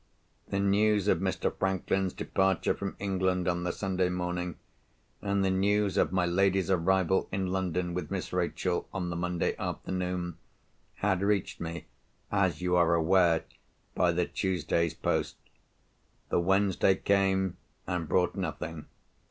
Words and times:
The 0.47 0.59
news 0.59 1.07
of 1.07 1.19
Mr. 1.19 1.55
Franklin's 1.55 2.11
departure 2.13 2.73
from 2.73 2.95
England 2.97 3.47
on 3.47 3.63
the 3.65 3.71
Sunday 3.71 4.09
morning, 4.09 4.57
and 5.21 5.45
the 5.45 5.51
news 5.51 5.95
of 5.95 6.11
my 6.11 6.25
lady's 6.25 6.71
arrival 6.71 7.29
in 7.31 7.45
London 7.51 7.93
with 7.93 8.09
Miss 8.09 8.33
Rachel 8.33 8.89
on 8.95 9.11
the 9.11 9.15
Monday 9.15 9.55
afternoon, 9.59 10.37
had 10.95 11.21
reached 11.21 11.59
me, 11.61 11.85
as 12.31 12.63
you 12.63 12.75
are 12.75 12.95
aware, 12.95 13.43
by 13.93 14.11
the 14.11 14.25
Tuesday's 14.25 14.95
post. 14.95 15.35
The 16.29 16.39
Wednesday 16.39 16.95
came, 16.95 17.57
and 17.85 18.09
brought 18.09 18.33
nothing. 18.35 18.87